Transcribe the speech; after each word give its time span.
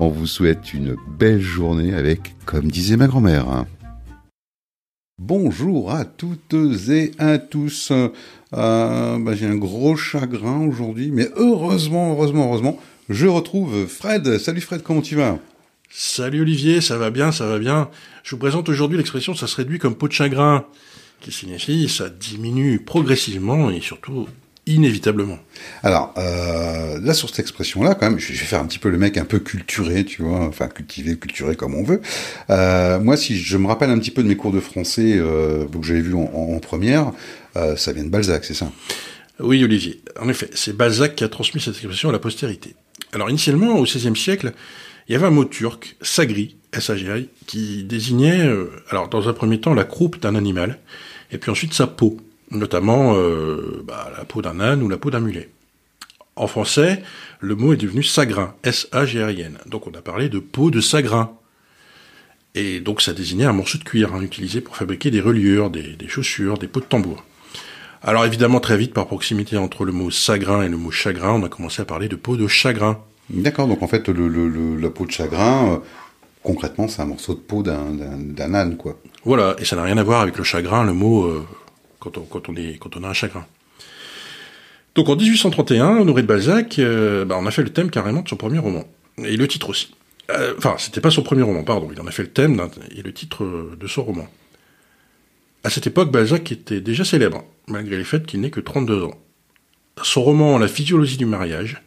On 0.00 0.10
vous 0.10 0.28
souhaite 0.28 0.74
une 0.74 0.94
belle 1.18 1.40
journée 1.40 1.92
avec, 1.92 2.36
comme 2.44 2.70
disait 2.70 2.96
ma 2.96 3.08
grand-mère. 3.08 3.64
Bonjour 5.20 5.90
à 5.90 6.04
toutes 6.04 6.54
et 6.88 7.10
à 7.18 7.38
tous. 7.38 7.90
Euh, 7.90 9.18
bah, 9.18 9.34
J'ai 9.34 9.46
un 9.46 9.56
gros 9.56 9.96
chagrin 9.96 10.60
aujourd'hui, 10.60 11.10
mais 11.10 11.28
heureusement, 11.34 12.12
heureusement, 12.12 12.46
heureusement, 12.46 12.80
je 13.08 13.26
retrouve 13.26 13.88
Fred. 13.88 14.38
Salut 14.38 14.60
Fred, 14.60 14.84
comment 14.84 15.02
tu 15.02 15.16
vas? 15.16 15.40
Salut 15.90 16.42
Olivier, 16.42 16.80
ça 16.80 16.96
va 16.96 17.10
bien, 17.10 17.32
ça 17.32 17.48
va 17.48 17.58
bien. 17.58 17.90
Je 18.22 18.36
vous 18.36 18.38
présente 18.38 18.68
aujourd'hui 18.68 18.98
l'expression 18.98 19.34
ça 19.34 19.48
se 19.48 19.56
réduit 19.56 19.80
comme 19.80 19.96
peau 19.96 20.06
de 20.06 20.12
chagrin, 20.12 20.64
qui 21.20 21.32
signifie 21.32 21.88
ça 21.88 22.08
diminue 22.08 22.78
progressivement 22.78 23.68
et 23.68 23.80
surtout 23.80 24.28
inévitablement. 24.68 25.38
Alors, 25.82 26.14
euh, 26.18 27.00
là, 27.00 27.14
sur 27.14 27.28
cette 27.28 27.40
expression-là, 27.40 27.94
quand 27.94 28.08
même, 28.10 28.18
je 28.18 28.32
vais 28.32 28.38
faire 28.38 28.60
un 28.60 28.66
petit 28.66 28.78
peu 28.78 28.90
le 28.90 28.98
mec 28.98 29.16
un 29.16 29.24
peu 29.24 29.38
culturé, 29.38 30.04
tu 30.04 30.22
vois, 30.22 30.40
enfin, 30.40 30.68
cultivé, 30.68 31.16
culturé 31.16 31.56
comme 31.56 31.74
on 31.74 31.82
veut. 31.82 32.00
Euh, 32.50 33.00
moi, 33.00 33.16
si 33.16 33.38
je 33.38 33.56
me 33.56 33.66
rappelle 33.66 33.90
un 33.90 33.98
petit 33.98 34.10
peu 34.10 34.22
de 34.22 34.28
mes 34.28 34.36
cours 34.36 34.52
de 34.52 34.60
français 34.60 35.16
euh, 35.16 35.64
que 35.66 35.86
j'avais 35.86 36.00
vu 36.00 36.14
en, 36.14 36.58
première, 36.60 37.12
euh, 37.56 37.76
ça 37.76 37.92
vient 37.92 38.04
de 38.04 38.10
Balzac, 38.10 38.44
c'est 38.44 38.54
ça? 38.54 38.70
Oui, 39.40 39.62
Olivier. 39.64 40.00
En 40.20 40.28
effet, 40.28 40.50
c'est 40.54 40.76
Balzac 40.76 41.14
qui 41.14 41.24
a 41.24 41.28
transmis 41.28 41.60
cette 41.60 41.74
expression 41.74 42.08
à 42.08 42.12
la 42.12 42.18
postérité. 42.18 42.74
Alors, 43.12 43.30
initialement, 43.30 43.78
au 43.78 43.84
XVIe 43.84 44.16
siècle, 44.16 44.52
il 45.08 45.12
y 45.12 45.16
avait 45.16 45.26
un 45.26 45.30
mot 45.30 45.44
turc, 45.44 45.96
sagri, 46.02 46.56
s 46.72 46.90
qui 47.46 47.84
désignait, 47.84 48.46
euh, 48.46 48.70
alors, 48.90 49.08
dans 49.08 49.28
un 49.28 49.32
premier 49.32 49.60
temps, 49.60 49.72
la 49.72 49.84
croupe 49.84 50.20
d'un 50.20 50.34
animal, 50.34 50.78
et 51.32 51.38
puis 51.38 51.50
ensuite 51.50 51.72
sa 51.72 51.86
peau 51.86 52.18
notamment 52.50 53.14
euh, 53.16 53.82
bah, 53.84 54.10
la 54.16 54.24
peau 54.24 54.42
d'un 54.42 54.60
âne 54.60 54.82
ou 54.82 54.88
la 54.88 54.98
peau 54.98 55.10
d'un 55.10 55.20
mulet. 55.20 55.50
En 56.36 56.46
français, 56.46 57.02
le 57.40 57.56
mot 57.56 57.72
est 57.72 57.76
devenu 57.76 58.02
sagrin, 58.02 58.54
S-A-G-R-I-N. 58.62 59.58
Donc 59.66 59.86
on 59.86 59.90
a 59.92 60.00
parlé 60.00 60.28
de 60.28 60.38
peau 60.38 60.70
de 60.70 60.80
sagrin. 60.80 61.32
Et 62.54 62.80
donc 62.80 63.02
ça 63.02 63.12
désignait 63.12 63.44
un 63.44 63.52
morceau 63.52 63.78
de 63.78 63.84
cuir 63.84 64.14
hein, 64.14 64.22
utilisé 64.22 64.60
pour 64.60 64.76
fabriquer 64.76 65.10
des 65.10 65.20
reliures, 65.20 65.70
des, 65.70 65.96
chaussures, 66.08 66.58
des 66.58 66.68
peaux 66.68 66.80
de 66.80 66.84
tambour. 66.84 67.24
Alors 68.02 68.24
évidemment, 68.24 68.60
très 68.60 68.76
vite, 68.76 68.94
par 68.94 69.06
proximité 69.06 69.56
entre 69.56 69.84
le 69.84 69.92
mot 69.92 70.10
sagrin 70.10 70.62
et 70.62 70.68
le 70.68 70.76
mot 70.76 70.92
chagrin, 70.92 71.32
on 71.32 71.44
a 71.44 71.48
commencé 71.48 71.82
à 71.82 71.84
parler 71.84 72.08
de 72.08 72.16
peau 72.16 72.36
de 72.36 72.46
chagrin. 72.46 72.98
D'accord, 73.30 73.66
donc 73.66 73.82
en 73.82 73.88
fait, 73.88 74.08
le, 74.08 74.76
la 74.76 74.90
peau 74.90 75.04
de 75.04 75.10
chagrin, 75.10 75.72
euh, 75.72 75.76
concrètement, 76.42 76.86
c'est 76.86 77.02
un 77.02 77.06
morceau 77.06 77.34
de 77.34 77.40
peau 77.40 77.62
d'un 77.62 78.54
âne, 78.54 78.76
quoi. 78.76 78.96
Voilà, 79.24 79.56
et 79.58 79.64
ça 79.64 79.74
n'a 79.76 79.82
rien 79.82 79.98
à 79.98 80.02
voir 80.04 80.20
avec 80.20 80.38
le 80.38 80.44
chagrin, 80.44 80.84
le 80.84 80.94
mot 80.94 81.24
euh, 81.24 81.44
quand 81.98 82.18
on, 82.18 83.04
a 83.04 83.08
un 83.08 83.12
chagrin. 83.12 83.46
Donc 84.94 85.08
en 85.08 85.16
1831, 85.16 85.98
Honoré 85.98 86.22
de 86.22 86.26
Balzac, 86.26 86.78
euh, 86.78 87.24
bah, 87.24 87.36
on 87.38 87.46
a 87.46 87.50
fait 87.50 87.62
le 87.62 87.70
thème 87.70 87.90
carrément 87.90 88.22
de 88.22 88.28
son 88.28 88.36
premier 88.36 88.58
roman. 88.58 88.84
Et 89.18 89.36
le 89.36 89.48
titre 89.48 89.70
aussi. 89.70 89.94
Euh, 90.30 90.54
enfin, 90.58 90.76
c'était 90.78 91.00
pas 91.00 91.10
son 91.10 91.22
premier 91.22 91.42
roman, 91.42 91.62
pardon. 91.62 91.88
Il 91.92 92.00
en 92.00 92.06
a 92.06 92.10
fait 92.10 92.22
le 92.22 92.30
thème 92.30 92.68
et 92.94 93.02
le 93.02 93.12
titre 93.12 93.44
de 93.78 93.86
son 93.86 94.04
roman. 94.04 94.28
À 95.64 95.70
cette 95.70 95.86
époque, 95.86 96.12
Balzac 96.12 96.52
était 96.52 96.80
déjà 96.80 97.04
célèbre, 97.04 97.44
malgré 97.66 97.96
le 97.96 98.04
fait 98.04 98.24
qu'il 98.26 98.40
n'ait 98.40 98.50
que 98.50 98.60
32 98.60 99.04
ans. 99.04 99.18
Son 100.02 100.22
roman 100.22 100.58
La 100.58 100.68
physiologie 100.68 101.16
du 101.16 101.26
mariage 101.26 101.82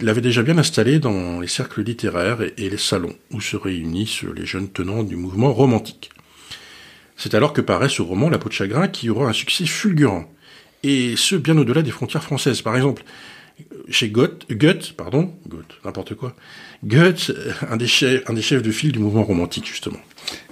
l'avait 0.00 0.20
déjà 0.20 0.42
bien 0.42 0.58
installé 0.58 0.98
dans 0.98 1.40
les 1.40 1.46
cercles 1.46 1.82
littéraires 1.82 2.40
et 2.42 2.70
les 2.70 2.76
salons 2.76 3.14
où 3.30 3.40
se 3.40 3.56
réunissent 3.56 4.22
les 4.22 4.46
jeunes 4.46 4.70
tenants 4.70 5.02
du 5.02 5.16
mouvement 5.16 5.52
romantique. 5.52 6.10
C'est 7.16 7.34
alors 7.34 7.52
que 7.52 7.60
paraît 7.60 7.88
ce 7.88 8.02
roman 8.02 8.28
La 8.28 8.38
peau 8.38 8.48
de 8.48 8.54
chagrin 8.54 8.88
qui 8.88 9.10
aura 9.10 9.28
un 9.28 9.32
succès 9.32 9.66
fulgurant. 9.66 10.30
Et 10.82 11.14
ce, 11.16 11.34
bien 11.34 11.56
au-delà 11.56 11.82
des 11.82 11.90
frontières 11.90 12.22
françaises. 12.22 12.62
Par 12.62 12.76
exemple, 12.76 13.02
chez 13.88 14.08
Goethe, 14.08 14.46
Goethe 14.50 14.92
pardon, 14.92 15.32
Goethe, 15.48 15.78
n'importe 15.84 16.14
quoi, 16.14 16.34
Goethe, 16.84 17.32
un 17.70 17.76
des, 17.76 17.86
chefs, 17.86 18.28
un 18.28 18.34
des 18.34 18.42
chefs 18.42 18.62
de 18.62 18.70
file 18.70 18.92
du 18.92 18.98
mouvement 18.98 19.24
romantique, 19.24 19.66
justement. 19.66 19.98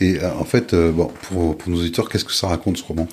Et 0.00 0.18
euh, 0.18 0.32
en 0.34 0.44
fait, 0.44 0.74
euh, 0.74 0.90
bon, 0.90 1.12
pour, 1.22 1.56
pour, 1.56 1.70
nos 1.70 1.78
auditeurs, 1.78 2.08
qu'est-ce 2.08 2.24
que 2.24 2.32
ça 2.32 2.48
raconte 2.48 2.78
ce 2.78 2.84
roman? 2.84 3.08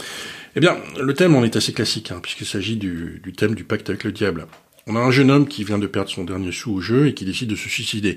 Eh 0.56 0.60
bien, 0.60 0.78
le 1.00 1.14
thème 1.14 1.36
en 1.36 1.44
est 1.44 1.56
assez 1.56 1.74
classique, 1.74 2.12
hein, 2.12 2.20
puisqu'il 2.22 2.48
s'agit 2.48 2.78
du, 2.78 3.22
du 3.24 3.34
thème 3.34 3.56
du 3.56 3.64
pacte 3.64 3.90
avec 3.90 4.04
le 4.04 4.12
diable. 4.12 4.48
On 4.88 4.96
a 4.96 5.00
un 5.00 5.12
jeune 5.12 5.32
homme 5.32 5.48
qui 5.48 5.64
vient 5.64 5.80
de 5.80 5.88
perdre 5.88 6.10
son 6.10 6.24
dernier 6.24 6.52
sou 6.52 6.76
au 6.76 6.82
jeu 6.82 7.08
et 7.08 7.14
qui 7.14 7.26
décide 7.26 7.50
de 7.50 7.56
se 7.56 7.70
suicider. 7.70 8.16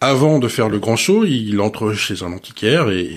Avant 0.00 0.38
de 0.38 0.48
faire 0.48 0.68
le 0.68 0.78
grand 0.78 0.96
saut, 0.96 1.24
il 1.24 1.60
entre 1.60 1.92
chez 1.92 2.22
un 2.22 2.32
antiquaire 2.32 2.90
et 2.90 3.08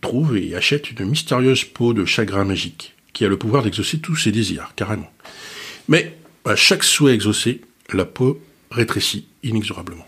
trouve 0.00 0.36
et 0.36 0.54
achète 0.54 0.90
une 0.90 1.04
mystérieuse 1.04 1.64
peau 1.64 1.94
de 1.94 2.04
chagrin 2.04 2.44
magique 2.44 2.94
qui 3.12 3.24
a 3.24 3.28
le 3.28 3.36
pouvoir 3.36 3.62
d'exaucer 3.62 3.98
tous 3.98 4.16
ses 4.16 4.32
désirs, 4.32 4.72
carrément. 4.76 5.10
Mais 5.88 6.16
à 6.44 6.56
chaque 6.56 6.84
souhait 6.84 7.14
exaucé, 7.14 7.62
la 7.92 8.04
peau 8.04 8.40
rétrécit 8.70 9.26
inexorablement. 9.42 10.06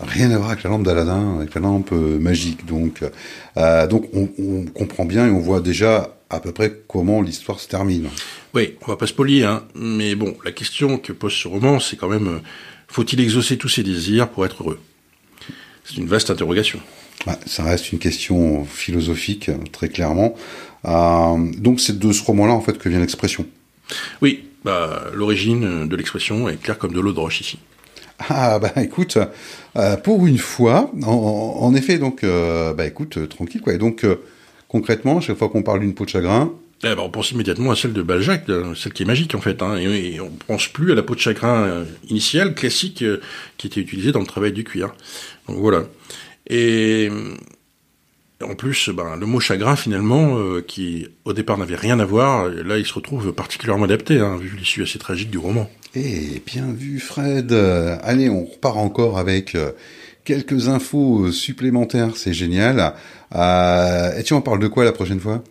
Rien 0.00 0.30
à 0.30 0.38
voir 0.38 0.50
avec 0.50 0.62
la 0.64 0.70
lampe 0.70 0.82
d'Aladin, 0.82 1.36
avec 1.36 1.54
la 1.54 1.60
lampe 1.60 1.92
euh, 1.92 2.18
magique. 2.18 2.64
Donc, 2.64 3.04
euh, 3.56 3.86
donc 3.86 4.08
on, 4.14 4.64
comprend 4.66 5.04
bien 5.04 5.26
et 5.26 5.30
on 5.30 5.40
voit 5.40 5.60
déjà 5.60 6.16
à 6.30 6.40
peu 6.40 6.52
près 6.52 6.82
comment 6.88 7.20
l'histoire 7.20 7.60
se 7.60 7.68
termine. 7.68 8.08
Oui, 8.54 8.76
on 8.82 8.86
va 8.86 8.96
pas 8.96 9.06
se 9.06 9.12
polier, 9.12 9.44
hein. 9.44 9.64
mais 9.74 10.14
bon, 10.14 10.36
la 10.44 10.52
question 10.52 10.96
que 10.96 11.12
pose 11.12 11.32
ce 11.32 11.48
roman, 11.48 11.80
c'est 11.80 11.96
quand 11.96 12.08
même, 12.08 12.28
euh, 12.28 12.38
faut-il 12.88 13.20
exaucer 13.20 13.58
tous 13.58 13.68
ses 13.68 13.82
désirs 13.82 14.28
pour 14.28 14.46
être 14.46 14.62
heureux? 14.62 14.80
C'est 15.84 15.96
une 15.96 16.06
vaste 16.06 16.30
interrogation. 16.30 16.80
Ça 17.46 17.64
reste 17.64 17.92
une 17.92 17.98
question 17.98 18.64
philosophique, 18.64 19.50
très 19.72 19.88
clairement. 19.88 20.34
Euh, 20.86 21.36
donc 21.58 21.80
c'est 21.80 21.98
de 21.98 22.12
ce 22.12 22.22
roman-là, 22.24 22.52
en 22.52 22.60
fait, 22.60 22.78
que 22.78 22.88
vient 22.88 23.00
l'expression. 23.00 23.46
Oui, 24.22 24.44
bah, 24.64 25.04
l'origine 25.14 25.88
de 25.88 25.96
l'expression 25.96 26.48
est 26.48 26.56
claire 26.56 26.78
comme 26.78 26.92
de 26.92 27.00
l'eau 27.00 27.12
de 27.12 27.20
roche 27.20 27.40
ici. 27.40 27.58
Ah 28.28 28.58
bah 28.58 28.72
écoute, 28.76 29.16
euh, 29.76 29.96
pour 29.96 30.26
une 30.26 30.36
fois, 30.36 30.90
en, 31.02 31.74
effet, 31.74 31.96
donc 31.96 32.22
euh, 32.22 32.74
bah 32.74 32.86
écoute, 32.86 33.30
tranquille 33.30 33.62
quoi. 33.62 33.72
Et 33.72 33.78
donc 33.78 34.04
concrètement, 34.68 35.22
chaque 35.22 35.38
fois 35.38 35.48
qu'on 35.48 35.62
parle 35.62 35.80
d'une 35.80 35.94
peau 35.94 36.04
de 36.04 36.10
chagrin, 36.10 36.52
eh 36.82 36.94
ben, 36.94 36.98
on 36.98 37.08
pense 37.08 37.30
immédiatement 37.30 37.70
à 37.70 37.76
celle 37.76 37.94
de 37.94 38.02
Balzac, 38.02 38.44
celle 38.76 38.92
qui 38.92 39.04
est 39.04 39.06
magique 39.06 39.34
en 39.34 39.40
fait, 39.40 39.62
hein, 39.62 39.78
et, 39.78 40.20
on 40.20 40.30
pense 40.46 40.68
plus 40.68 40.92
à 40.92 40.94
la 40.94 41.02
peau 41.02 41.14
de 41.14 41.20
chagrin 41.20 41.84
initiale, 42.10 42.54
classique, 42.54 43.02
qui 43.56 43.66
était 43.66 43.80
utilisée 43.80 44.12
dans 44.12 44.20
le 44.20 44.26
travail 44.26 44.52
du 44.52 44.64
cuir. 44.64 44.94
Donc 45.48 45.56
voilà. 45.56 45.84
Et 46.48 47.10
en 48.42 48.54
plus, 48.54 48.90
ben, 48.90 49.16
le 49.16 49.26
mot 49.26 49.40
chagrin 49.40 49.76
finalement, 49.76 50.38
euh, 50.38 50.62
qui 50.66 51.08
au 51.24 51.32
départ 51.32 51.58
n'avait 51.58 51.76
rien 51.76 52.00
à 52.00 52.04
voir, 52.04 52.48
là 52.48 52.78
il 52.78 52.86
se 52.86 52.94
retrouve 52.94 53.32
particulièrement 53.32 53.84
adapté, 53.84 54.18
hein, 54.18 54.36
vu 54.36 54.56
l'issue 54.56 54.82
assez 54.82 54.98
tragique 54.98 55.30
du 55.30 55.38
roman. 55.38 55.70
Eh 55.94 56.42
bien 56.46 56.72
vu 56.72 57.00
Fred. 57.00 57.52
Allez, 58.02 58.30
on 58.30 58.44
repart 58.44 58.76
encore 58.76 59.18
avec 59.18 59.56
quelques 60.24 60.68
infos 60.68 61.32
supplémentaires, 61.32 62.16
c'est 62.16 62.32
génial. 62.32 62.94
et 63.34 64.22
tu 64.22 64.32
en 64.34 64.40
parles 64.40 64.60
de 64.60 64.68
quoi 64.68 64.84
la 64.84 64.92
prochaine 64.92 65.20
fois? 65.20 65.42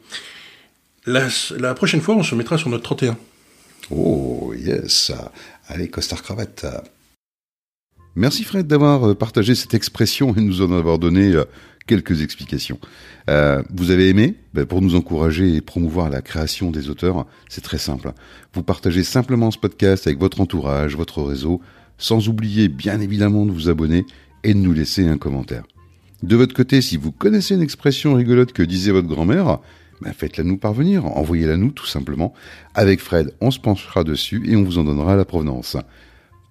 La, 1.06 1.74
prochaine 1.74 2.02
fois, 2.02 2.16
on 2.16 2.24
se 2.24 2.36
mettra 2.36 2.58
sur 2.58 2.70
notre 2.70 2.84
31. 2.84 3.18
Oh, 3.90 4.54
yes. 4.56 5.12
Allez, 5.68 5.90
costard 5.90 6.22
cravate. 6.22 6.66
Merci 8.16 8.44
Fred 8.44 8.68
d'avoir 8.68 9.10
euh, 9.10 9.16
partagé 9.16 9.56
cette 9.56 9.74
expression 9.74 10.36
et 10.36 10.42
nous 10.42 10.62
en 10.62 10.72
avoir 10.72 11.00
donné 11.00 11.34
euh, 11.34 11.46
quelques 11.88 12.22
explications. 12.22 12.80
Euh, 13.30 13.62
vous 13.74 13.92
avez 13.92 14.10
aimé? 14.10 14.36
Ben, 14.54 14.66
Pour 14.66 14.82
nous 14.82 14.96
encourager 14.96 15.56
et 15.56 15.62
promouvoir 15.62 16.10
la 16.10 16.22
création 16.22 16.72
des 16.72 16.90
auteurs, 16.90 17.26
c'est 17.50 17.64
très 17.64 17.78
simple. 17.78 18.12
Vous 18.54 18.64
partagez 18.64 19.04
simplement 19.04 19.52
ce 19.52 19.58
podcast 19.58 20.08
avec 20.08 20.20
votre 20.20 20.42
entourage, 20.42 20.96
votre 20.96 21.22
réseau, 21.22 21.62
sans 21.98 22.30
oublier 22.30 22.68
bien 22.68 23.00
évidemment 23.00 23.46
de 23.46 23.52
vous 23.52 23.70
abonner 23.70 24.06
et 24.44 24.54
de 24.54 24.60
nous 24.60 24.74
laisser 24.74 25.08
un 25.08 25.18
commentaire. 25.18 25.64
De 26.24 26.36
votre 26.36 26.54
côté, 26.54 26.82
si 26.82 26.98
vous 26.98 27.12
connaissez 27.12 27.56
une 27.56 27.62
expression 27.62 28.16
rigolote 28.16 28.54
que 28.54 28.64
disait 28.64 28.92
votre 28.92 29.08
grand-mère, 29.08 29.60
ben 30.02 30.14
faites-la 30.14 30.44
nous 30.44 30.58
parvenir, 30.58 31.06
envoyez-la 31.06 31.58
nous 31.58 31.72
tout 31.72 31.86
simplement. 31.86 32.34
Avec 32.74 33.00
Fred, 33.00 33.34
on 33.42 33.52
se 33.52 33.60
penchera 33.60 34.04
dessus 34.04 34.42
et 34.46 34.56
on 34.56 34.64
vous 34.64 34.78
en 34.78 34.84
donnera 34.84 35.16
la 35.16 35.26
provenance. 35.26 35.78